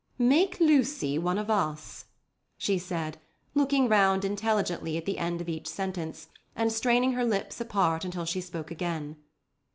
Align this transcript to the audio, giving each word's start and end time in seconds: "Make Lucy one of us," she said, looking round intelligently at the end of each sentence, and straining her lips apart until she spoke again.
"Make 0.17 0.59
Lucy 0.59 1.19
one 1.19 1.37
of 1.37 1.51
us," 1.51 2.05
she 2.57 2.79
said, 2.79 3.19
looking 3.53 3.87
round 3.87 4.25
intelligently 4.25 4.97
at 4.97 5.05
the 5.05 5.19
end 5.19 5.41
of 5.41 5.47
each 5.47 5.67
sentence, 5.67 6.27
and 6.55 6.71
straining 6.71 7.11
her 7.11 7.23
lips 7.23 7.61
apart 7.61 8.03
until 8.03 8.25
she 8.25 8.41
spoke 8.41 8.71
again. 8.71 9.17